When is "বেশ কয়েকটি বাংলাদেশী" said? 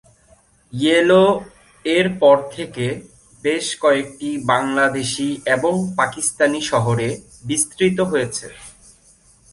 3.43-5.29